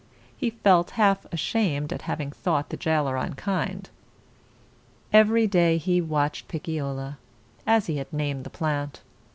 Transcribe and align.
He 0.35 0.49
felt 0.49 0.89
half 0.97 1.25
ashamed 1.31 1.93
at 1.93 2.01
having 2.09 2.31
thought 2.31 2.69
the 2.69 2.75
jailer 2.75 3.17
unkind. 3.17 3.91
Every 5.13 5.45
day 5.45 5.77
he 5.77 6.01
watched 6.01 6.47
Pic 6.47 6.63
cio 6.65 6.91
la, 6.91 7.13
as 7.67 7.85
he 7.85 7.97
had 7.97 8.11
named 8.11 8.43
the 8.43 8.49
plant. 8.49 9.01